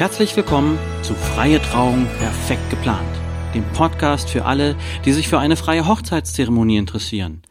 Herzlich 0.00 0.34
willkommen 0.34 0.78
zu 1.02 1.14
Freie 1.14 1.60
Trauung 1.60 2.06
perfekt 2.18 2.70
geplant, 2.70 3.14
dem 3.54 3.62
Podcast 3.74 4.30
für 4.30 4.46
alle, 4.46 4.74
die 5.04 5.12
sich 5.12 5.28
für 5.28 5.38
eine 5.38 5.56
freie 5.56 5.86
Hochzeitszeremonie 5.86 6.78
interessieren. 6.78 7.42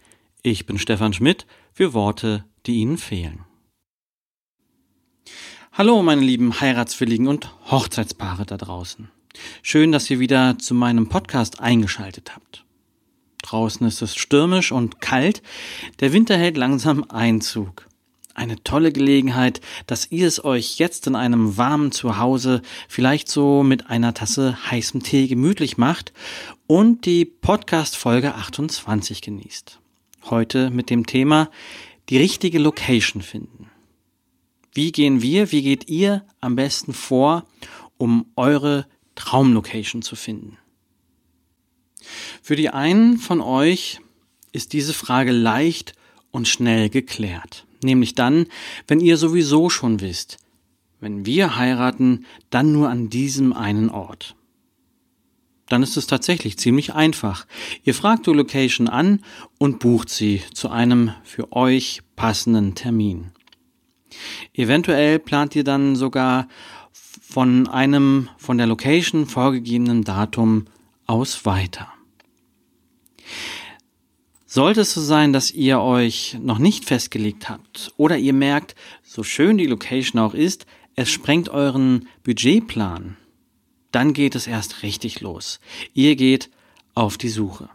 Ich 0.41 0.65
bin 0.65 0.79
Stefan 0.79 1.14
Schmidt 1.14 1.46
für 1.73 1.93
Worte, 1.93 2.46
die 2.65 2.77
Ihnen 2.77 2.97
fehlen. 2.97 3.46
Hallo 5.73 6.01
meine 6.01 6.21
lieben 6.21 6.59
Heiratswilligen 6.59 7.27
und 7.27 7.54
Hochzeitspaare 7.70 8.47
da 8.47 8.57
draußen. 8.57 9.11
Schön, 9.61 9.91
dass 9.91 10.09
ihr 10.09 10.20
wieder 10.20 10.57
zu 10.57 10.73
meinem 10.73 11.07
Podcast 11.07 11.60
eingeschaltet 11.60 12.33
habt. 12.33 12.66
Draußen 13.43 13.86
ist 13.86 14.02
es 14.02 14.16
stürmisch 14.16 14.71
und 14.71 15.02
kalt, 15.02 15.43
der 16.00 16.13
Winter 16.13 16.36
hält 16.36 16.57
langsam 16.57 17.05
Einzug. 17.10 17.89
Eine 18.39 18.64
tolle 18.64 18.93
Gelegenheit, 18.93 19.60
dass 19.86 20.14
ihr 20.14 20.25
es 20.25 20.42
euch 20.46 20.78
jetzt 20.78 21.07
in 21.07 21.18
einem 21.18 21.57
warmen 21.57 21.92
Zuhause 21.92 22.61
vielleicht 22.88 23.28
so 23.28 23.64
mit 23.64 23.89
einer 23.89 24.14
Tasse 24.14 24.57
heißem 24.71 25.04
Tee 25.04 25.28
gemütlich 25.28 25.78
macht 25.78 26.14
und 26.66 27.06
die 27.06 27.25
Podcast 27.25 27.97
Folge 27.97 28.36
28 28.36 29.21
genießt. 29.21 29.82
Heute 30.30 30.70
mit 30.70 30.89
dem 30.89 31.06
Thema 31.06 31.52
die 32.08 32.16
richtige 32.16 32.59
Location 32.59 33.22
finden. 33.22 33.70
Wie 34.73 34.94
gehen 34.94 35.22
wir, 35.22 35.52
wie 35.52 35.61
geht 35.61 35.89
ihr 35.89 36.23
am 36.39 36.56
besten 36.56 36.94
vor, 36.94 37.45
um 37.97 38.25
eure 38.38 38.88
Traumlocation 39.16 40.02
zu 40.02 40.16
finden? 40.16 40.58
Für 42.42 42.56
die 42.56 42.69
einen 42.69 43.17
von 43.17 43.41
euch 43.41 44.00
ist 44.53 44.72
diese 44.72 44.94
Frage 44.94 45.33
leicht 45.33 45.91
und 46.31 46.47
schnell 46.47 46.89
geklärt. 46.89 47.66
Nämlich 47.81 48.16
dann, 48.16 48.47
wenn 48.88 48.99
ihr 48.99 49.17
sowieso 49.17 49.69
schon 49.69 50.02
wisst, 50.02 50.38
wenn 50.99 51.25
wir 51.25 51.55
heiraten, 51.55 52.25
dann 52.49 52.73
nur 52.73 52.89
an 52.89 53.09
diesem 53.09 53.53
einen 53.53 53.89
Ort. 53.89 54.35
Dann 55.69 55.83
ist 55.83 55.97
es 55.97 56.07
tatsächlich 56.07 56.57
ziemlich 56.57 56.94
einfach. 56.95 57.45
Ihr 57.83 57.94
fragt 57.94 58.25
die 58.25 58.31
Location 58.31 58.89
an 58.89 59.23
und 59.59 59.80
bucht 59.80 60.09
sie 60.09 60.41
zu 60.53 60.69
einem 60.69 61.11
für 61.23 61.53
euch 61.53 62.02
passenden 62.16 62.75
Termin. 62.75 63.31
Eventuell 64.53 65.19
plant 65.19 65.55
ihr 65.55 65.63
dann 65.63 65.95
sogar 65.95 66.47
von 66.91 67.67
einem 67.67 68.30
von 68.38 68.57
der 68.57 68.66
Location 68.66 69.27
vorgegebenen 69.27 70.03
Datum 70.03 70.66
aus 71.05 71.45
weiter. 71.45 71.88
Sollte 74.52 74.81
es 74.81 74.95
so 74.95 75.02
sein, 75.02 75.31
dass 75.31 75.52
ihr 75.52 75.80
euch 75.80 76.36
noch 76.42 76.58
nicht 76.58 76.86
festgelegt 76.86 77.50
habt 77.50 77.94
oder 77.97 78.17
ihr 78.17 78.33
merkt, 78.33 78.73
so 79.03 79.22
schön 79.22 79.59
die 79.59 79.67
Location 79.67 80.19
auch 80.19 80.33
ist, 80.33 80.66
es 80.95 81.11
sprengt 81.11 81.50
euren 81.50 82.08
Budgetplan, 82.23 83.16
dann 83.91 84.11
geht 84.14 84.33
es 84.33 84.47
erst 84.47 84.81
richtig 84.81 85.22
los. 85.22 85.59
Ihr 85.94 86.16
geht 86.16 86.50
auf 86.95 87.19
die 87.19 87.30
Suche. 87.30 87.69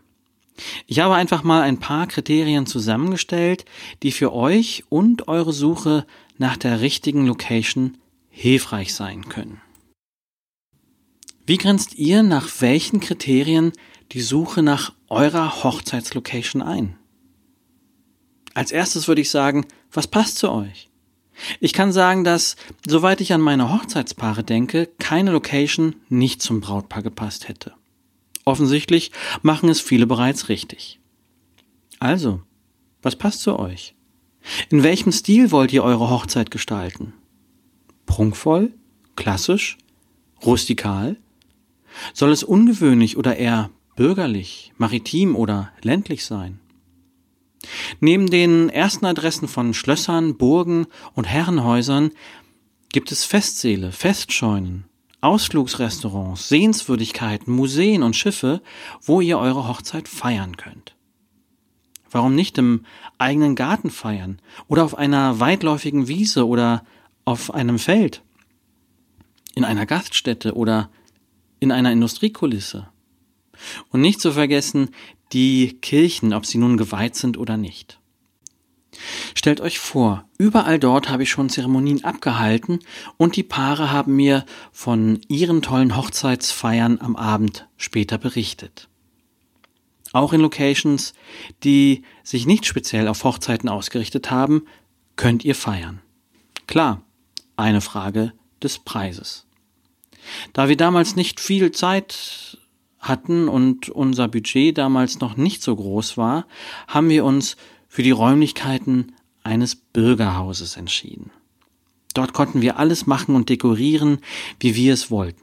Ich 0.88 0.98
habe 0.98 1.14
einfach 1.14 1.44
mal 1.44 1.62
ein 1.62 1.78
paar 1.78 2.08
Kriterien 2.08 2.66
zusammengestellt, 2.66 3.64
die 4.02 4.10
für 4.10 4.32
euch 4.32 4.82
und 4.88 5.28
eure 5.28 5.52
Suche 5.52 6.04
nach 6.38 6.56
der 6.56 6.80
richtigen 6.80 7.24
Location 7.24 7.98
hilfreich 8.30 8.94
sein 8.94 9.28
können. 9.28 9.60
Wie 11.46 11.56
grenzt 11.56 11.94
ihr 11.94 12.24
nach 12.24 12.48
welchen 12.58 12.98
Kriterien 12.98 13.70
die 14.10 14.22
Suche 14.22 14.64
nach 14.64 14.92
eurer 15.14 15.62
Hochzeitslocation 15.62 16.62
ein? 16.62 16.98
Als 18.52 18.70
erstes 18.72 19.08
würde 19.08 19.20
ich 19.20 19.30
sagen, 19.30 19.66
was 19.92 20.06
passt 20.06 20.38
zu 20.38 20.50
euch? 20.50 20.90
Ich 21.60 21.72
kann 21.72 21.92
sagen, 21.92 22.24
dass, 22.24 22.56
soweit 22.86 23.20
ich 23.20 23.32
an 23.32 23.40
meine 23.40 23.72
Hochzeitspaare 23.72 24.44
denke, 24.44 24.88
keine 24.98 25.32
Location 25.32 25.96
nicht 26.08 26.42
zum 26.42 26.60
Brautpaar 26.60 27.02
gepasst 27.02 27.48
hätte. 27.48 27.74
Offensichtlich 28.44 29.10
machen 29.42 29.68
es 29.68 29.80
viele 29.80 30.06
bereits 30.06 30.48
richtig. 30.48 31.00
Also, 31.98 32.42
was 33.02 33.16
passt 33.16 33.40
zu 33.40 33.58
euch? 33.58 33.94
In 34.68 34.82
welchem 34.82 35.12
Stil 35.12 35.50
wollt 35.50 35.72
ihr 35.72 35.82
eure 35.82 36.10
Hochzeit 36.10 36.50
gestalten? 36.50 37.14
Prunkvoll? 38.06 38.72
Klassisch? 39.16 39.78
Rustikal? 40.44 41.16
Soll 42.12 42.32
es 42.32 42.42
ungewöhnlich 42.42 43.16
oder 43.16 43.36
eher 43.36 43.70
bürgerlich, 43.96 44.72
maritim 44.76 45.36
oder 45.36 45.70
ländlich 45.82 46.24
sein. 46.24 46.60
Neben 48.00 48.28
den 48.28 48.68
ersten 48.68 49.06
Adressen 49.06 49.48
von 49.48 49.74
Schlössern, 49.74 50.36
Burgen 50.36 50.86
und 51.14 51.24
Herrenhäusern 51.24 52.10
gibt 52.90 53.10
es 53.12 53.24
Festsäle, 53.24 53.92
Festscheunen, 53.92 54.84
Ausflugsrestaurants, 55.20 56.48
Sehenswürdigkeiten, 56.48 57.52
Museen 57.52 58.02
und 58.02 58.14
Schiffe, 58.14 58.60
wo 59.00 59.20
ihr 59.20 59.38
eure 59.38 59.66
Hochzeit 59.66 60.06
feiern 60.08 60.56
könnt. 60.56 60.94
Warum 62.10 62.34
nicht 62.34 62.58
im 62.58 62.84
eigenen 63.18 63.56
Garten 63.56 63.90
feiern 63.90 64.38
oder 64.68 64.84
auf 64.84 64.96
einer 64.96 65.40
weitläufigen 65.40 66.06
Wiese 66.06 66.46
oder 66.46 66.84
auf 67.24 67.52
einem 67.52 67.78
Feld, 67.78 68.22
in 69.54 69.64
einer 69.64 69.86
Gaststätte 69.86 70.54
oder 70.54 70.90
in 71.58 71.72
einer 71.72 71.90
Industriekulisse? 71.90 72.88
Und 73.90 74.00
nicht 74.00 74.20
zu 74.20 74.32
vergessen 74.32 74.90
die 75.32 75.78
Kirchen, 75.80 76.32
ob 76.32 76.46
sie 76.46 76.58
nun 76.58 76.76
geweiht 76.76 77.16
sind 77.16 77.36
oder 77.38 77.56
nicht. 77.56 77.98
Stellt 79.34 79.60
euch 79.60 79.78
vor, 79.78 80.28
überall 80.38 80.78
dort 80.78 81.08
habe 81.08 81.24
ich 81.24 81.30
schon 81.30 81.48
Zeremonien 81.48 82.04
abgehalten 82.04 82.78
und 83.16 83.36
die 83.36 83.42
Paare 83.42 83.90
haben 83.90 84.14
mir 84.14 84.44
von 84.72 85.20
ihren 85.28 85.62
tollen 85.62 85.96
Hochzeitsfeiern 85.96 87.00
am 87.00 87.16
Abend 87.16 87.66
später 87.76 88.18
berichtet. 88.18 88.88
Auch 90.12 90.32
in 90.32 90.40
Locations, 90.40 91.12
die 91.64 92.04
sich 92.22 92.46
nicht 92.46 92.66
speziell 92.66 93.08
auf 93.08 93.24
Hochzeiten 93.24 93.68
ausgerichtet 93.68 94.30
haben, 94.30 94.64
könnt 95.16 95.44
ihr 95.44 95.56
feiern. 95.56 96.00
Klar, 96.68 97.02
eine 97.56 97.80
Frage 97.80 98.32
des 98.62 98.78
Preises. 98.78 99.46
Da 100.52 100.68
wir 100.68 100.76
damals 100.76 101.16
nicht 101.16 101.40
viel 101.40 101.72
Zeit 101.72 102.58
hatten 103.08 103.48
und 103.48 103.88
unser 103.88 104.28
Budget 104.28 104.76
damals 104.78 105.20
noch 105.20 105.36
nicht 105.36 105.62
so 105.62 105.76
groß 105.76 106.16
war, 106.16 106.46
haben 106.88 107.08
wir 107.08 107.24
uns 107.24 107.56
für 107.88 108.02
die 108.02 108.10
Räumlichkeiten 108.10 109.12
eines 109.42 109.76
Bürgerhauses 109.76 110.76
entschieden. 110.76 111.30
Dort 112.14 112.32
konnten 112.32 112.62
wir 112.62 112.78
alles 112.78 113.06
machen 113.06 113.34
und 113.34 113.48
dekorieren, 113.48 114.18
wie 114.60 114.74
wir 114.74 114.94
es 114.94 115.10
wollten. 115.10 115.42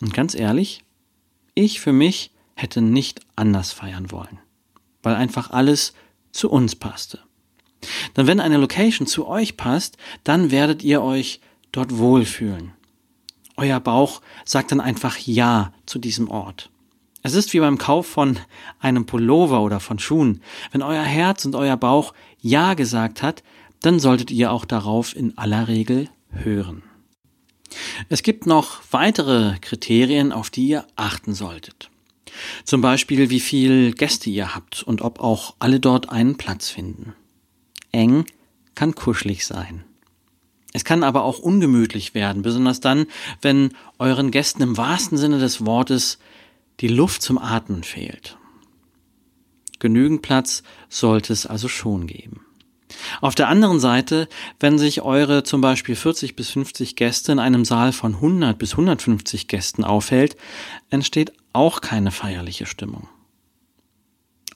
Und 0.00 0.14
ganz 0.14 0.34
ehrlich, 0.34 0.84
ich 1.54 1.80
für 1.80 1.92
mich 1.92 2.30
hätte 2.54 2.80
nicht 2.80 3.20
anders 3.36 3.72
feiern 3.72 4.10
wollen, 4.10 4.38
weil 5.02 5.14
einfach 5.14 5.50
alles 5.50 5.94
zu 6.32 6.50
uns 6.50 6.76
passte. 6.76 7.20
Denn 8.16 8.26
wenn 8.26 8.40
eine 8.40 8.58
Location 8.58 9.06
zu 9.06 9.26
euch 9.26 9.56
passt, 9.56 9.96
dann 10.24 10.50
werdet 10.50 10.82
ihr 10.82 11.02
euch 11.02 11.40
dort 11.72 11.96
wohlfühlen. 11.96 12.72
Euer 13.56 13.80
Bauch 13.80 14.20
sagt 14.44 14.72
dann 14.72 14.80
einfach 14.80 15.18
Ja 15.18 15.72
zu 15.86 15.98
diesem 15.98 16.28
Ort. 16.28 16.70
Es 17.22 17.34
ist 17.34 17.52
wie 17.52 17.60
beim 17.60 17.78
Kauf 17.78 18.06
von 18.06 18.38
einem 18.78 19.04
Pullover 19.04 19.62
oder 19.62 19.80
von 19.80 19.98
Schuhen. 19.98 20.42
Wenn 20.72 20.82
euer 20.82 21.02
Herz 21.02 21.44
und 21.44 21.54
euer 21.54 21.76
Bauch 21.76 22.14
Ja 22.40 22.74
gesagt 22.74 23.22
hat, 23.22 23.42
dann 23.80 24.00
solltet 24.00 24.30
ihr 24.30 24.52
auch 24.52 24.64
darauf 24.64 25.14
in 25.14 25.36
aller 25.36 25.68
Regel 25.68 26.08
hören. 26.30 26.82
Es 28.08 28.22
gibt 28.22 28.46
noch 28.46 28.80
weitere 28.90 29.58
Kriterien, 29.60 30.32
auf 30.32 30.50
die 30.50 30.68
ihr 30.68 30.86
achten 30.96 31.34
solltet. 31.34 31.90
Zum 32.64 32.80
Beispiel, 32.80 33.30
wie 33.30 33.40
viel 33.40 33.92
Gäste 33.92 34.30
ihr 34.30 34.54
habt 34.54 34.82
und 34.82 35.02
ob 35.02 35.20
auch 35.20 35.54
alle 35.58 35.80
dort 35.80 36.08
einen 36.08 36.36
Platz 36.36 36.68
finden. 36.68 37.14
Eng 37.92 38.24
kann 38.74 38.94
kuschelig 38.94 39.46
sein. 39.46 39.84
Es 40.72 40.84
kann 40.84 41.02
aber 41.02 41.24
auch 41.24 41.40
ungemütlich 41.40 42.14
werden, 42.14 42.42
besonders 42.42 42.80
dann, 42.80 43.06
wenn 43.42 43.72
euren 43.98 44.30
Gästen 44.30 44.62
im 44.62 44.76
wahrsten 44.76 45.18
Sinne 45.18 45.38
des 45.38 45.66
Wortes 45.66 46.18
die 46.80 46.88
Luft 46.88 47.22
zum 47.22 47.38
Atmen 47.38 47.82
fehlt. 47.82 48.38
Genügend 49.78 50.22
Platz 50.22 50.62
sollte 50.88 51.32
es 51.32 51.46
also 51.46 51.68
schon 51.68 52.06
geben. 52.06 52.44
Auf 53.20 53.34
der 53.34 53.48
anderen 53.48 53.80
Seite, 53.80 54.28
wenn 54.58 54.78
sich 54.78 55.02
eure 55.02 55.42
zum 55.42 55.60
Beispiel 55.60 55.94
40 55.94 56.36
bis 56.36 56.50
50 56.50 56.96
Gäste 56.96 57.32
in 57.32 57.38
einem 57.38 57.64
Saal 57.64 57.92
von 57.92 58.16
100 58.16 58.58
bis 58.58 58.72
150 58.72 59.48
Gästen 59.48 59.84
aufhält, 59.84 60.36
entsteht 60.90 61.32
auch 61.52 61.80
keine 61.80 62.10
feierliche 62.10 62.66
Stimmung. 62.66 63.08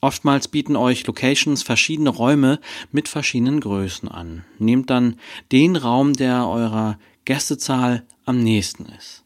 Oftmals 0.00 0.48
bieten 0.48 0.76
euch 0.76 1.06
Locations 1.06 1.62
verschiedene 1.62 2.10
Räume 2.10 2.60
mit 2.92 3.08
verschiedenen 3.08 3.60
Größen 3.60 4.08
an. 4.08 4.44
Nehmt 4.58 4.90
dann 4.90 5.16
den 5.50 5.76
Raum, 5.76 6.12
der 6.12 6.46
eurer 6.46 6.98
Gästezahl 7.24 8.04
am 8.26 8.42
nächsten 8.42 8.84
ist. 8.84 9.23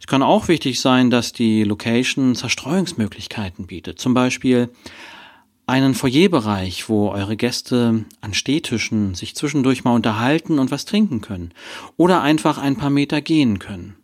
Es 0.00 0.06
kann 0.06 0.22
auch 0.22 0.48
wichtig 0.48 0.80
sein, 0.80 1.10
dass 1.10 1.32
die 1.32 1.64
Location 1.64 2.34
Zerstreuungsmöglichkeiten 2.34 3.66
bietet. 3.66 3.98
Zum 3.98 4.14
Beispiel 4.14 4.70
einen 5.66 5.94
Foyerbereich, 5.94 6.88
wo 6.88 7.10
eure 7.10 7.36
Gäste 7.36 8.04
an 8.20 8.34
Stehtischen 8.34 9.14
sich 9.14 9.36
zwischendurch 9.36 9.84
mal 9.84 9.94
unterhalten 9.94 10.58
und 10.58 10.70
was 10.70 10.84
trinken 10.84 11.20
können 11.20 11.52
oder 11.96 12.22
einfach 12.22 12.58
ein 12.58 12.76
paar 12.76 12.90
Meter 12.90 13.20
gehen 13.20 13.60
können. 13.60 13.96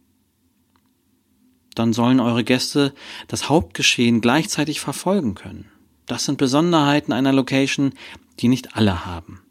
Dann 1.74 1.92
sollen 1.92 2.20
eure 2.20 2.44
Gäste 2.44 2.94
das 3.26 3.48
Hauptgeschehen 3.48 4.20
gleichzeitig 4.20 4.80
verfolgen 4.80 5.34
können. 5.34 5.66
Das 6.06 6.24
sind 6.24 6.38
Besonderheiten 6.38 7.12
einer 7.12 7.32
Location, 7.32 7.92
die 8.38 8.48
nicht 8.48 8.76
alle 8.76 9.04
haben. 9.04 9.42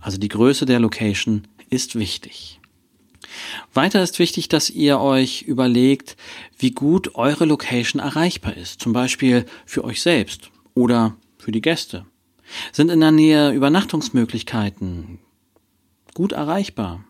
Also 0.00 0.18
die 0.18 0.28
Größe 0.28 0.66
der 0.66 0.80
Location 0.80 1.46
ist 1.70 1.94
wichtig. 1.94 2.60
Weiter 3.74 4.02
ist 4.02 4.18
wichtig, 4.18 4.48
dass 4.48 4.70
ihr 4.70 5.00
euch 5.00 5.42
überlegt, 5.42 6.16
wie 6.58 6.70
gut 6.70 7.14
eure 7.14 7.44
Location 7.44 8.00
erreichbar 8.00 8.56
ist, 8.56 8.80
zum 8.80 8.92
Beispiel 8.92 9.46
für 9.64 9.84
euch 9.84 10.00
selbst 10.02 10.50
oder 10.74 11.16
für 11.38 11.52
die 11.52 11.62
Gäste? 11.62 12.06
Sind 12.72 12.90
in 12.90 13.00
der 13.00 13.12
Nähe 13.12 13.52
Übernachtungsmöglichkeiten 13.52 15.18
gut 16.14 16.32
erreichbar? 16.32 17.04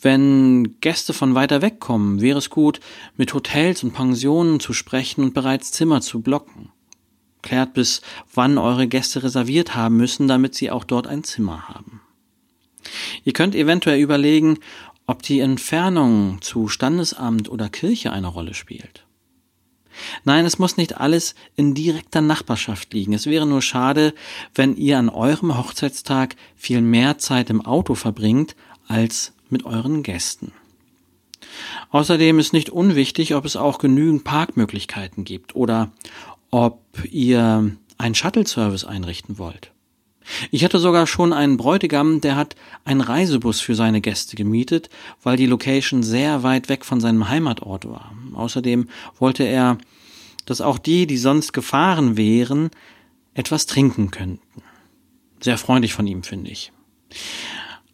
Wenn 0.00 0.78
Gäste 0.80 1.12
von 1.12 1.34
weiter 1.34 1.62
weg 1.62 1.80
kommen, 1.80 2.20
wäre 2.20 2.38
es 2.38 2.50
gut, 2.50 2.80
mit 3.16 3.32
Hotels 3.32 3.82
und 3.82 3.92
Pensionen 3.92 4.60
zu 4.60 4.72
sprechen 4.72 5.24
und 5.24 5.34
bereits 5.34 5.72
Zimmer 5.72 6.00
zu 6.00 6.20
blocken. 6.20 6.70
Klärt 7.42 7.74
bis 7.74 8.02
wann 8.34 8.58
eure 8.58 8.88
Gäste 8.88 9.22
reserviert 9.22 9.74
haben 9.74 9.96
müssen, 9.96 10.28
damit 10.28 10.54
sie 10.54 10.70
auch 10.70 10.84
dort 10.84 11.06
ein 11.06 11.24
Zimmer 11.24 11.68
haben. 11.68 12.00
Ihr 13.24 13.32
könnt 13.32 13.54
eventuell 13.54 14.00
überlegen, 14.00 14.58
ob 15.06 15.22
die 15.22 15.40
Entfernung 15.40 16.40
zu 16.40 16.68
Standesamt 16.68 17.48
oder 17.48 17.68
Kirche 17.68 18.12
eine 18.12 18.26
Rolle 18.26 18.54
spielt. 18.54 19.04
Nein, 20.24 20.44
es 20.44 20.58
muss 20.58 20.76
nicht 20.76 20.98
alles 20.98 21.34
in 21.54 21.74
direkter 21.74 22.20
Nachbarschaft 22.20 22.92
liegen. 22.92 23.12
Es 23.12 23.26
wäre 23.26 23.46
nur 23.46 23.62
schade, 23.62 24.14
wenn 24.54 24.76
ihr 24.76 24.98
an 24.98 25.08
eurem 25.08 25.56
Hochzeitstag 25.56 26.36
viel 26.54 26.82
mehr 26.82 27.18
Zeit 27.18 27.48
im 27.50 27.64
Auto 27.64 27.94
verbringt 27.94 28.56
als 28.86 29.32
mit 29.48 29.64
euren 29.64 30.02
Gästen. 30.02 30.52
Außerdem 31.90 32.38
ist 32.38 32.52
nicht 32.52 32.70
unwichtig, 32.70 33.34
ob 33.34 33.44
es 33.44 33.56
auch 33.56 33.78
genügend 33.78 34.24
Parkmöglichkeiten 34.24 35.24
gibt 35.24 35.54
oder 35.54 35.92
ob 36.50 36.82
ihr 37.10 37.70
einen 37.98 38.14
Shuttle-Service 38.14 38.84
einrichten 38.84 39.38
wollt. 39.38 39.72
Ich 40.50 40.64
hatte 40.64 40.78
sogar 40.78 41.06
schon 41.06 41.32
einen 41.32 41.56
Bräutigam, 41.56 42.20
der 42.20 42.36
hat 42.36 42.56
einen 42.84 43.00
Reisebus 43.00 43.60
für 43.60 43.74
seine 43.74 44.00
Gäste 44.00 44.36
gemietet, 44.36 44.90
weil 45.22 45.36
die 45.36 45.46
Location 45.46 46.02
sehr 46.02 46.42
weit 46.42 46.68
weg 46.68 46.84
von 46.84 47.00
seinem 47.00 47.28
Heimatort 47.28 47.88
war. 47.88 48.12
Außerdem 48.34 48.88
wollte 49.18 49.44
er, 49.44 49.78
dass 50.44 50.60
auch 50.60 50.78
die, 50.78 51.06
die 51.06 51.18
sonst 51.18 51.52
gefahren 51.52 52.16
wären, 52.16 52.70
etwas 53.34 53.66
trinken 53.66 54.10
könnten. 54.10 54.62
Sehr 55.40 55.58
freundlich 55.58 55.92
von 55.92 56.06
ihm, 56.06 56.22
finde 56.22 56.50
ich. 56.50 56.72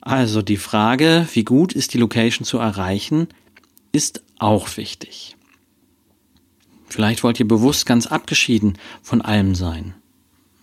Also 0.00 0.42
die 0.42 0.56
Frage, 0.56 1.28
wie 1.32 1.44
gut 1.44 1.72
ist 1.72 1.94
die 1.94 1.98
Location 1.98 2.44
zu 2.44 2.58
erreichen, 2.58 3.28
ist 3.92 4.22
auch 4.38 4.76
wichtig. 4.76 5.36
Vielleicht 6.88 7.22
wollt 7.22 7.40
ihr 7.40 7.48
bewusst 7.48 7.86
ganz 7.86 8.06
abgeschieden 8.06 8.78
von 9.02 9.22
allem 9.22 9.54
sein. 9.54 9.94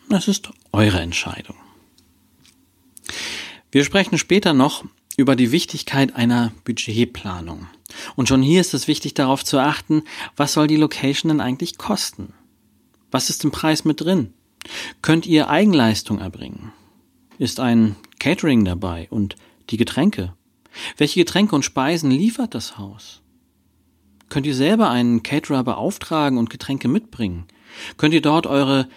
Das 0.10 0.28
ist 0.28 0.50
eure 0.72 1.00
Entscheidung. 1.00 1.56
Wir 3.72 3.84
sprechen 3.84 4.18
später 4.18 4.54
noch 4.54 4.84
über 5.18 5.36
die 5.36 5.52
Wichtigkeit 5.52 6.16
einer 6.16 6.52
Budgetplanung. 6.64 7.68
Und 8.16 8.28
schon 8.28 8.42
hier 8.42 8.60
ist 8.60 8.74
es 8.74 8.88
wichtig 8.88 9.14
darauf 9.14 9.46
zu 9.46 9.60
achten, 9.60 10.04
was 10.36 10.54
soll 10.54 10.66
die 10.66 10.78
Location 10.78 11.30
denn 11.30 11.42
eigentlich 11.42 11.78
kosten? 11.78 12.34
Was 13.12 13.30
ist 13.30 13.44
im 13.44 13.52
Preis 13.52 13.86
mit 13.86 14.02
drin? 14.02 14.34
Könnt 15.04 15.28
ihr 15.28 15.48
Eigenleistung 15.48 16.20
erbringen? 16.20 16.72
Ist 17.38 17.60
ein 17.60 17.96
Catering 18.20 18.66
dabei 18.66 19.08
und 19.12 19.36
die 19.70 19.78
Getränke? 19.78 20.34
Welche 20.98 21.20
Getränke 21.20 21.56
und 21.56 21.66
Speisen 21.66 22.10
liefert 22.10 22.56
das 22.56 22.80
Haus? 22.80 23.22
Könnt 24.30 24.48
ihr 24.48 24.56
selber 24.56 24.90
einen 24.90 25.22
Caterer 25.22 25.64
beauftragen 25.64 26.40
und 26.40 26.50
Getränke 26.50 26.88
mitbringen? 26.88 27.46
Könnt 27.98 28.16
ihr 28.16 28.22
dort 28.22 28.48
eure 28.48 28.88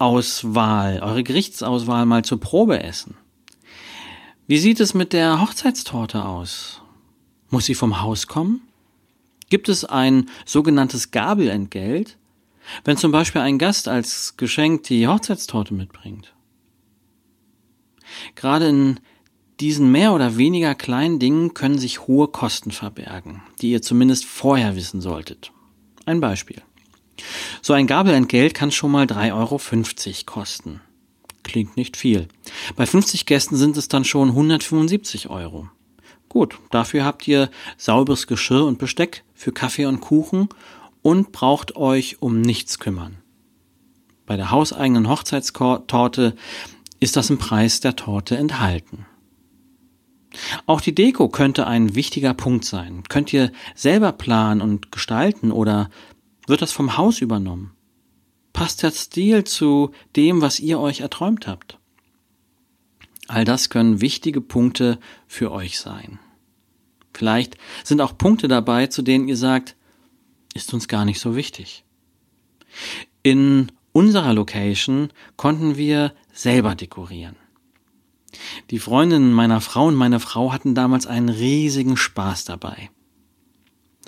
Gerichtsauswahl, 0.00 1.00
eure 1.02 1.22
Gerichtsauswahl 1.22 2.06
mal 2.06 2.24
zur 2.24 2.40
Probe 2.40 2.82
essen? 2.82 3.18
Wie 4.46 4.56
sieht 4.56 4.80
es 4.80 4.94
mit 4.94 5.12
der 5.12 5.42
Hochzeitstorte 5.42 6.24
aus? 6.24 6.80
Muss 7.50 7.66
sie 7.66 7.74
vom 7.74 8.00
Haus 8.00 8.26
kommen? 8.26 8.62
Gibt 9.50 9.68
es 9.68 9.84
ein 9.84 10.30
sogenanntes 10.46 11.10
Gabelentgelt, 11.10 12.16
wenn 12.84 12.96
zum 12.96 13.12
Beispiel 13.12 13.42
ein 13.42 13.58
Gast 13.58 13.88
als 13.88 14.38
Geschenk 14.38 14.84
die 14.84 15.06
Hochzeitstorte 15.06 15.74
mitbringt? 15.74 16.32
Gerade 18.36 18.68
in 18.68 19.00
diesen 19.60 19.92
mehr 19.92 20.14
oder 20.14 20.38
weniger 20.38 20.74
kleinen 20.74 21.18
Dingen 21.18 21.52
können 21.52 21.78
sich 21.78 22.06
hohe 22.06 22.28
Kosten 22.28 22.70
verbergen, 22.70 23.42
die 23.60 23.72
ihr 23.72 23.82
zumindest 23.82 24.24
vorher 24.24 24.76
wissen 24.76 25.02
solltet. 25.02 25.52
Ein 26.06 26.20
Beispiel. 26.20 26.62
So 27.62 27.72
ein 27.72 27.86
Gabelentgelt 27.86 28.54
kann 28.54 28.70
schon 28.70 28.90
mal 28.90 29.06
3,50 29.06 29.34
Euro 29.34 29.60
kosten. 30.26 30.80
Klingt 31.42 31.76
nicht 31.76 31.96
viel. 31.96 32.28
Bei 32.76 32.86
50 32.86 33.26
Gästen 33.26 33.56
sind 33.56 33.76
es 33.76 33.88
dann 33.88 34.04
schon 34.04 34.28
175 34.30 35.30
Euro. 35.30 35.68
Gut, 36.28 36.58
dafür 36.70 37.04
habt 37.04 37.26
ihr 37.26 37.50
sauberes 37.76 38.26
Geschirr 38.26 38.64
und 38.64 38.78
Besteck 38.78 39.24
für 39.34 39.52
Kaffee 39.52 39.86
und 39.86 40.00
Kuchen 40.00 40.48
und 41.02 41.32
braucht 41.32 41.76
euch 41.76 42.22
um 42.22 42.40
nichts 42.40 42.78
kümmern. 42.78 43.16
Bei 44.26 44.36
der 44.36 44.52
hauseigenen 44.52 45.08
Hochzeitstorte 45.08 46.36
ist 47.00 47.16
das 47.16 47.30
im 47.30 47.38
Preis 47.38 47.80
der 47.80 47.96
Torte 47.96 48.36
enthalten. 48.36 49.06
Auch 50.66 50.80
die 50.80 50.94
Deko 50.94 51.28
könnte 51.28 51.66
ein 51.66 51.96
wichtiger 51.96 52.34
Punkt 52.34 52.64
sein. 52.64 53.02
Könnt 53.08 53.32
ihr 53.32 53.50
selber 53.74 54.12
planen 54.12 54.60
und 54.60 54.92
gestalten 54.92 55.50
oder 55.50 55.90
wird 56.50 56.62
das 56.62 56.72
vom 56.72 56.96
Haus 56.96 57.20
übernommen? 57.20 57.72
Passt 58.52 58.82
der 58.82 58.90
Stil 58.90 59.44
zu 59.44 59.92
dem, 60.16 60.42
was 60.42 60.60
ihr 60.60 60.78
euch 60.78 61.00
erträumt 61.00 61.46
habt? 61.46 61.78
All 63.28 63.44
das 63.44 63.70
können 63.70 64.00
wichtige 64.00 64.40
Punkte 64.40 64.98
für 65.26 65.52
euch 65.52 65.78
sein. 65.78 66.18
Vielleicht 67.14 67.56
sind 67.84 68.00
auch 68.00 68.18
Punkte 68.18 68.48
dabei, 68.48 68.88
zu 68.88 69.02
denen 69.02 69.28
ihr 69.28 69.36
sagt, 69.36 69.76
ist 70.52 70.74
uns 70.74 70.88
gar 70.88 71.04
nicht 71.04 71.20
so 71.20 71.36
wichtig. 71.36 71.84
In 73.22 73.70
unserer 73.92 74.34
Location 74.34 75.12
konnten 75.36 75.76
wir 75.76 76.12
selber 76.32 76.74
dekorieren. 76.74 77.36
Die 78.70 78.78
Freundinnen 78.78 79.32
meiner 79.32 79.60
Frau 79.60 79.86
und 79.86 79.94
meine 79.94 80.20
Frau 80.20 80.52
hatten 80.52 80.74
damals 80.74 81.06
einen 81.06 81.28
riesigen 81.28 81.96
Spaß 81.96 82.44
dabei. 82.44 82.90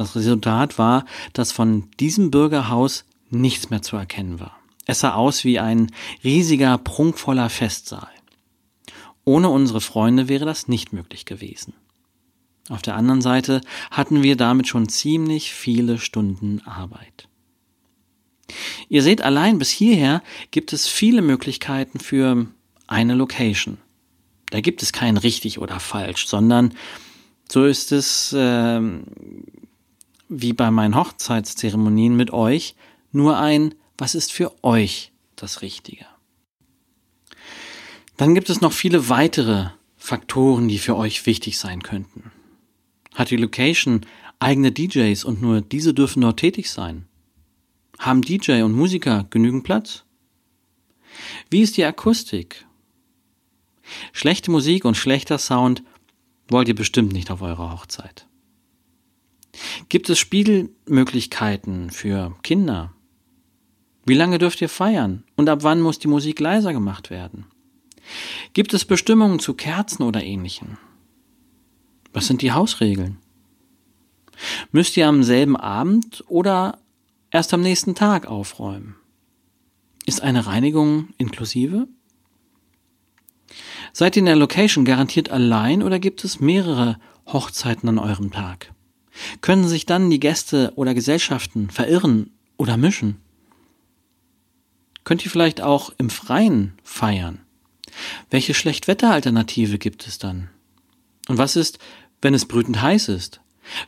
Das 0.02 0.16
Resultat 0.16 0.78
war, 0.78 1.04
dass 1.32 1.52
von 1.52 1.88
diesem 2.00 2.32
Bürgerhaus 2.32 3.04
nichts 3.30 3.70
mehr 3.70 3.82
zu 3.82 3.96
erkennen 3.96 4.40
war. 4.40 4.58
Es 4.84 5.00
sah 5.00 5.14
aus 5.14 5.44
wie 5.44 5.60
ein 5.60 5.92
riesiger, 6.24 6.76
prunkvoller 6.76 7.48
Festsaal. 7.48 8.10
Ohne 9.24 9.48
unsere 9.48 9.80
Freunde 9.80 10.28
wäre 10.28 10.44
das 10.44 10.66
nicht 10.66 10.92
möglich 10.92 11.24
gewesen. 11.24 11.74
Auf 12.68 12.82
der 12.82 12.96
anderen 12.96 13.22
Seite 13.22 13.60
hatten 13.92 14.24
wir 14.24 14.36
damit 14.36 14.66
schon 14.66 14.88
ziemlich 14.88 15.52
viele 15.52 15.98
Stunden 15.98 16.60
Arbeit. 16.64 17.28
Ihr 18.88 19.04
seht, 19.04 19.22
allein 19.22 19.58
bis 19.58 19.70
hierher 19.70 20.20
gibt 20.50 20.72
es 20.72 20.88
viele 20.88 21.22
Möglichkeiten 21.22 22.00
für 22.00 22.46
eine 22.88 23.14
Location. 23.14 23.78
Da 24.50 24.60
gibt 24.60 24.82
es 24.82 24.92
kein 24.92 25.16
richtig 25.16 25.60
oder 25.60 25.78
falsch, 25.78 26.26
sondern 26.26 26.74
so 27.48 27.64
ist 27.64 27.92
es 27.92 28.32
äh, 28.32 28.80
wie 30.34 30.54
bei 30.54 30.70
meinen 30.70 30.96
Hochzeitszeremonien 30.96 32.16
mit 32.16 32.32
euch 32.32 32.74
nur 33.12 33.38
ein, 33.38 33.74
was 33.98 34.14
ist 34.14 34.32
für 34.32 34.64
euch 34.64 35.12
das 35.36 35.60
Richtige. 35.60 36.06
Dann 38.16 38.34
gibt 38.34 38.48
es 38.48 38.60
noch 38.60 38.72
viele 38.72 39.08
weitere 39.08 39.66
Faktoren, 39.96 40.68
die 40.68 40.78
für 40.78 40.96
euch 40.96 41.26
wichtig 41.26 41.58
sein 41.58 41.82
könnten. 41.82 42.32
Hat 43.14 43.30
die 43.30 43.36
Location 43.36 44.06
eigene 44.38 44.72
DJs 44.72 45.22
und 45.24 45.42
nur 45.42 45.60
diese 45.60 45.92
dürfen 45.92 46.22
dort 46.22 46.40
tätig 46.40 46.70
sein? 46.70 47.06
Haben 47.98 48.22
DJ 48.22 48.62
und 48.62 48.72
Musiker 48.72 49.26
genügend 49.30 49.64
Platz? 49.64 50.04
Wie 51.50 51.60
ist 51.60 51.76
die 51.76 51.84
Akustik? 51.84 52.66
Schlechte 54.12 54.50
Musik 54.50 54.84
und 54.84 54.96
schlechter 54.96 55.38
Sound 55.38 55.82
wollt 56.48 56.68
ihr 56.68 56.74
bestimmt 56.74 57.12
nicht 57.12 57.30
auf 57.30 57.42
eurer 57.42 57.72
Hochzeit. 57.72 58.26
Gibt 59.88 60.08
es 60.08 60.18
Spielmöglichkeiten 60.18 61.90
für 61.90 62.34
Kinder? 62.42 62.92
Wie 64.04 64.14
lange 64.14 64.38
dürft 64.38 64.60
ihr 64.60 64.68
feiern? 64.68 65.24
Und 65.36 65.48
ab 65.48 65.62
wann 65.62 65.80
muss 65.80 65.98
die 65.98 66.08
Musik 66.08 66.40
leiser 66.40 66.72
gemacht 66.72 67.10
werden? 67.10 67.46
Gibt 68.52 68.74
es 68.74 68.84
Bestimmungen 68.84 69.38
zu 69.38 69.54
Kerzen 69.54 70.02
oder 70.02 70.22
ähnlichem? 70.24 70.78
Was 72.12 72.26
sind 72.26 72.42
die 72.42 72.52
Hausregeln? 72.52 73.18
Müsst 74.70 74.96
ihr 74.96 75.08
am 75.08 75.22
selben 75.22 75.56
Abend 75.56 76.24
oder 76.26 76.78
erst 77.30 77.54
am 77.54 77.60
nächsten 77.60 77.94
Tag 77.94 78.26
aufräumen? 78.26 78.96
Ist 80.04 80.22
eine 80.22 80.46
Reinigung 80.46 81.08
inklusive? 81.16 81.86
Seid 83.92 84.16
ihr 84.16 84.20
in 84.20 84.26
der 84.26 84.36
Location 84.36 84.84
garantiert 84.84 85.30
allein 85.30 85.82
oder 85.82 85.98
gibt 85.98 86.24
es 86.24 86.40
mehrere 86.40 86.98
Hochzeiten 87.26 87.88
an 87.88 87.98
eurem 87.98 88.30
Tag? 88.30 88.72
Können 89.42 89.68
sich 89.68 89.86
dann 89.86 90.08
die 90.08 90.20
Gäste 90.20 90.72
oder 90.76 90.94
Gesellschaften 90.94 91.68
verirren 91.68 92.30
oder 92.56 92.76
mischen? 92.76 93.18
Könnt 95.04 95.24
ihr 95.24 95.30
vielleicht 95.30 95.60
auch 95.60 95.92
im 95.98 96.10
Freien 96.10 96.74
feiern? 96.84 97.40
Welche 98.30 98.54
Schlechtwetteralternative 98.54 99.78
gibt 99.78 100.06
es 100.06 100.18
dann? 100.18 100.48
Und 101.28 101.38
was 101.38 101.56
ist, 101.56 101.78
wenn 102.22 102.34
es 102.34 102.46
brütend 102.46 102.80
heiß 102.80 103.08
ist? 103.08 103.40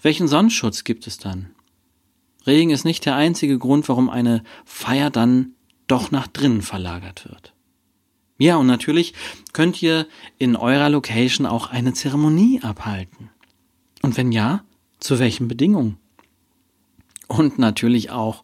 Welchen 0.03 0.29
Sonnenschutz 0.29 0.83
gibt 0.83 1.07
es 1.07 1.19
dann? 1.19 1.51
Regen 2.47 2.71
ist 2.71 2.85
nicht 2.85 3.07
der 3.07 3.15
einzige 3.15 3.59
Grund, 3.59 3.89
warum 3.89 4.11
eine 4.11 4.43
Feier 4.65 5.11
dann 5.11 5.53
doch 5.87 6.11
nach 6.11 6.27
drinnen 6.27 6.63
verlagert 6.63 7.27
wird. 7.29 7.55
Ja, 8.39 8.57
und 8.57 8.67
natürlich 8.67 9.15
könnt 9.53 9.81
ihr 9.81 10.09
in 10.39 10.57
eurer 10.57 10.89
Location 10.91 11.47
auch 11.47 11.69
eine 11.69 11.93
Zeremonie 11.93 12.61
abhalten. 12.63 13.31
Und 14.03 14.17
wenn 14.17 14.33
ja, 14.33 14.65
zu 15.05 15.19
welchen 15.19 15.49
Bedingungen? 15.49 15.99
Und 17.29 17.59
natürlich 17.59 18.11
auch, 18.11 18.43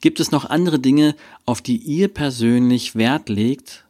gibt 0.00 0.20
es 0.20 0.30
noch 0.30 0.44
andere 0.44 0.78
Dinge, 0.78 1.16
auf 1.44 1.60
die 1.60 1.76
ihr 1.76 2.08
persönlich 2.08 2.94
Wert 2.94 3.28
legt 3.28 3.84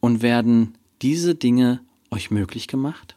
und 0.00 0.22
werden 0.22 0.76
diese 1.02 1.34
Dinge 1.34 1.80
euch 2.10 2.30
möglich 2.30 2.68
gemacht? 2.68 3.16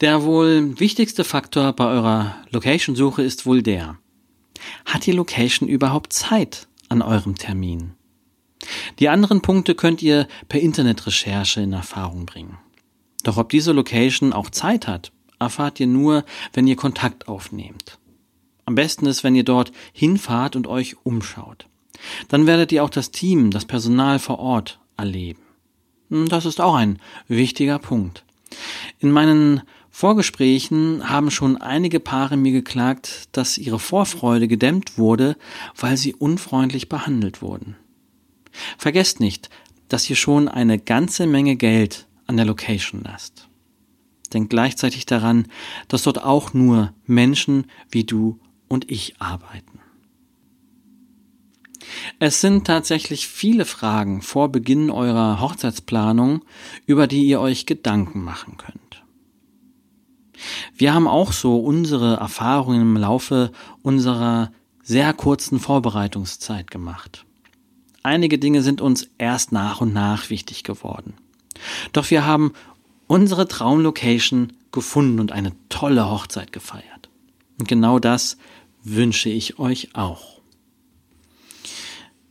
Der 0.00 0.24
wohl 0.24 0.78
wichtigste 0.78 1.24
Faktor 1.24 1.72
bei 1.72 1.86
eurer 1.86 2.36
Location-Suche 2.50 3.22
ist 3.22 3.46
wohl 3.46 3.62
der, 3.62 3.98
hat 4.84 5.06
die 5.06 5.12
Location 5.12 5.68
überhaupt 5.68 6.12
Zeit 6.12 6.68
an 6.88 7.02
eurem 7.02 7.36
Termin? 7.36 7.92
Die 8.98 9.08
anderen 9.08 9.42
Punkte 9.42 9.74
könnt 9.74 10.02
ihr 10.02 10.28
per 10.48 10.60
Internetrecherche 10.60 11.60
in 11.60 11.72
Erfahrung 11.72 12.26
bringen. 12.26 12.58
Doch 13.24 13.36
ob 13.36 13.50
diese 13.50 13.72
Location 13.72 14.32
auch 14.32 14.50
Zeit 14.50 14.86
hat, 14.86 15.12
erfahrt 15.42 15.80
ihr 15.80 15.86
nur, 15.86 16.24
wenn 16.52 16.66
ihr 16.66 16.76
Kontakt 16.76 17.28
aufnehmt. 17.28 17.98
Am 18.64 18.74
besten 18.74 19.06
ist, 19.06 19.24
wenn 19.24 19.34
ihr 19.34 19.44
dort 19.44 19.72
hinfahrt 19.92 20.56
und 20.56 20.66
euch 20.66 20.96
umschaut. 21.04 21.66
Dann 22.28 22.46
werdet 22.46 22.72
ihr 22.72 22.84
auch 22.84 22.90
das 22.90 23.10
Team, 23.10 23.50
das 23.50 23.64
Personal 23.64 24.18
vor 24.18 24.38
Ort 24.38 24.80
erleben. 24.96 25.42
Hm, 26.10 26.28
das 26.28 26.46
ist 26.46 26.60
auch 26.60 26.74
ein 26.74 26.98
wichtiger 27.28 27.78
Punkt. 27.78 28.24
In 28.98 29.10
meinen 29.10 29.62
Vorgesprächen 29.90 31.08
haben 31.08 31.30
schon 31.30 31.58
einige 31.58 32.00
Paare 32.00 32.36
mir 32.36 32.52
geklagt, 32.52 33.28
dass 33.32 33.58
ihre 33.58 33.78
Vorfreude 33.78 34.48
gedämmt 34.48 34.96
wurde, 34.96 35.36
weil 35.76 35.96
sie 35.96 36.14
unfreundlich 36.14 36.88
behandelt 36.88 37.42
wurden. 37.42 37.76
Vergesst 38.78 39.20
nicht, 39.20 39.50
dass 39.88 40.08
ihr 40.08 40.16
schon 40.16 40.48
eine 40.48 40.78
ganze 40.78 41.26
Menge 41.26 41.56
Geld 41.56 42.06
an 42.26 42.36
der 42.36 42.46
Location 42.46 43.02
lasst. 43.04 43.48
Denkt 44.32 44.50
gleichzeitig 44.50 45.06
daran, 45.06 45.46
dass 45.88 46.02
dort 46.02 46.22
auch 46.22 46.54
nur 46.54 46.92
Menschen 47.06 47.66
wie 47.90 48.04
du 48.04 48.38
und 48.68 48.90
ich 48.90 49.20
arbeiten. 49.20 49.80
Es 52.18 52.40
sind 52.40 52.66
tatsächlich 52.66 53.28
viele 53.28 53.64
Fragen 53.64 54.22
vor 54.22 54.50
Beginn 54.50 54.90
eurer 54.90 55.40
Hochzeitsplanung, 55.40 56.44
über 56.86 57.06
die 57.06 57.26
ihr 57.26 57.40
euch 57.40 57.66
Gedanken 57.66 58.22
machen 58.22 58.56
könnt. 58.56 59.04
Wir 60.74 60.94
haben 60.94 61.06
auch 61.06 61.32
so 61.32 61.58
unsere 61.58 62.16
Erfahrungen 62.16 62.82
im 62.82 62.96
Laufe 62.96 63.52
unserer 63.82 64.52
sehr 64.82 65.12
kurzen 65.12 65.60
Vorbereitungszeit 65.60 66.70
gemacht. 66.70 67.24
Einige 68.02 68.38
Dinge 68.38 68.62
sind 68.62 68.80
uns 68.80 69.08
erst 69.18 69.52
nach 69.52 69.80
und 69.80 69.92
nach 69.92 70.28
wichtig 70.30 70.64
geworden. 70.64 71.14
Doch 71.92 72.10
wir 72.10 72.26
haben 72.26 72.52
unsere 73.06 73.48
Traumlocation 73.48 74.52
gefunden 74.70 75.20
und 75.20 75.32
eine 75.32 75.52
tolle 75.68 76.10
Hochzeit 76.10 76.52
gefeiert. 76.52 77.10
Und 77.58 77.68
genau 77.68 77.98
das 77.98 78.38
wünsche 78.82 79.28
ich 79.28 79.58
euch 79.58 79.94
auch. 79.94 80.40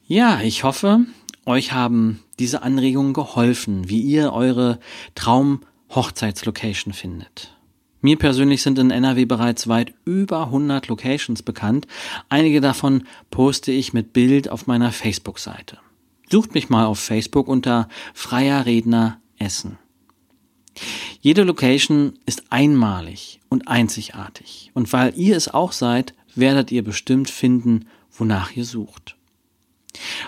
Ja, 0.08 0.42
ich 0.42 0.64
hoffe, 0.64 1.06
euch 1.46 1.72
haben 1.72 2.22
diese 2.40 2.64
Anregungen 2.64 3.14
geholfen, 3.14 3.90
wie 3.90 4.02
ihr 4.02 4.34
eure 4.34 4.80
Traum-Hochzeitslocation 5.16 6.94
findet. 6.94 7.56
Mir 8.02 8.18
persönlich 8.18 8.64
sind 8.64 8.80
in 8.80 8.90
NRW 8.90 9.26
bereits 9.26 9.68
weit 9.68 9.94
über 10.06 10.46
100 10.46 10.88
Locations 10.88 11.44
bekannt. 11.44 11.86
Einige 12.30 12.60
davon 12.60 13.04
poste 13.30 13.72
ich 13.72 13.94
mit 13.94 14.12
Bild 14.12 14.50
auf 14.50 14.66
meiner 14.66 14.92
Facebook-Seite. 14.92 15.78
Sucht 16.30 16.56
mich 16.56 16.70
mal 16.70 16.86
auf 16.86 17.00
Facebook 17.00 17.48
unter 17.48 17.88
Freier 18.14 18.66
Redner 18.66 19.20
Essen. 19.38 19.78
Jede 21.20 21.44
Location 21.44 22.14
ist 22.26 22.44
einmalig 22.50 23.40
und 23.50 23.68
einzigartig. 23.68 24.72
Und 24.74 24.92
weil 24.94 25.14
ihr 25.16 25.38
es 25.38 25.48
auch 25.48 25.72
seid, 25.72 26.14
werdet 26.36 26.72
ihr 26.72 26.84
bestimmt 26.84 27.30
finden, 27.30 27.86
wonach 28.12 28.56
ihr 28.56 28.66
sucht. 28.66 29.16